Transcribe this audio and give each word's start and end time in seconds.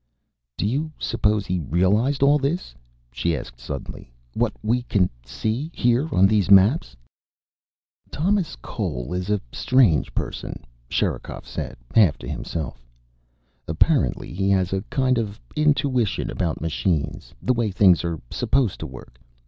"Do 0.57 0.65
you 0.65 0.91
suppose 0.97 1.45
he 1.45 1.59
realized 1.59 2.23
all 2.23 2.39
this?" 2.39 2.73
she 3.11 3.37
asked 3.37 3.59
suddenly. 3.59 4.11
"What 4.33 4.51
we 4.63 4.81
can 4.81 5.11
see, 5.23 5.69
here 5.75 6.09
on 6.11 6.25
these 6.25 6.49
maps?" 6.49 6.95
"Thomas 8.09 8.55
Cole 8.63 9.13
is 9.13 9.29
a 9.29 9.39
strange 9.51 10.15
person," 10.15 10.65
Sherikov 10.89 11.45
said, 11.45 11.77
half 11.93 12.17
to 12.17 12.27
himself. 12.27 12.83
"Apparently 13.67 14.33
he 14.33 14.49
has 14.49 14.73
a 14.73 14.81
kind 14.89 15.19
of 15.19 15.39
intuition 15.55 16.31
about 16.31 16.61
machines, 16.61 17.35
the 17.39 17.53
way 17.53 17.69
things 17.69 18.03
are 18.03 18.19
supposed 18.31 18.79
to 18.79 18.87
work. 18.87 19.19